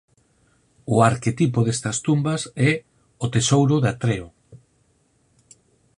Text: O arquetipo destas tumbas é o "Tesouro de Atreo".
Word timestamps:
O 0.93 0.95
arquetipo 1.11 1.59
destas 1.67 1.97
tumbas 2.05 2.41
é 2.69 2.71
o 3.23 3.27
"Tesouro 3.33 3.75
de 3.83 3.89
Atreo". 3.93 4.27